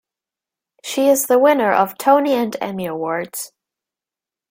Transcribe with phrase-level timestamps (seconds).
[0.83, 3.51] She is the winner of Tony and Emmy awards.